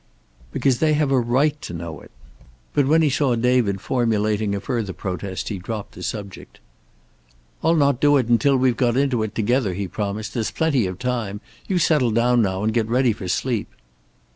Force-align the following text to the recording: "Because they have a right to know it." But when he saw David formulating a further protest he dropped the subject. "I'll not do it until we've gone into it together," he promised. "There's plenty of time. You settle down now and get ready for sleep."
"Because 0.51 0.79
they 0.79 0.93
have 0.93 1.11
a 1.11 1.19
right 1.19 1.61
to 1.61 1.75
know 1.75 1.99
it." 1.99 2.09
But 2.73 2.87
when 2.87 3.03
he 3.03 3.09
saw 3.11 3.35
David 3.35 3.81
formulating 3.81 4.55
a 4.55 4.59
further 4.59 4.93
protest 4.93 5.49
he 5.49 5.59
dropped 5.59 5.91
the 5.91 6.01
subject. 6.01 6.59
"I'll 7.61 7.75
not 7.75 7.99
do 8.01 8.17
it 8.17 8.25
until 8.27 8.57
we've 8.57 8.75
gone 8.77 8.97
into 8.97 9.21
it 9.21 9.35
together," 9.35 9.75
he 9.75 9.87
promised. 9.87 10.33
"There's 10.33 10.49
plenty 10.49 10.87
of 10.87 10.97
time. 10.97 11.39
You 11.67 11.77
settle 11.77 12.09
down 12.09 12.41
now 12.41 12.63
and 12.63 12.73
get 12.73 12.87
ready 12.89 13.13
for 13.13 13.27
sleep." 13.27 13.67